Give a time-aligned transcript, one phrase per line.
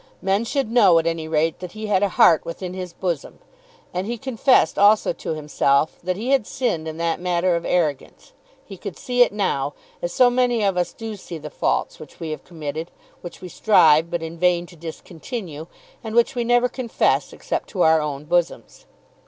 [0.19, 3.37] Men should know at any rate that he had a heart within his bosom.
[3.93, 8.33] And he confessed also to himself that he had sinned in that matter of arrogance.
[8.65, 12.19] He could see it now, as so many of us do see the faults which
[12.19, 12.89] we have committed,
[13.21, 15.67] which we strive, but in vain, to discontinue,
[16.03, 18.87] and which we never confess except to our own bosoms.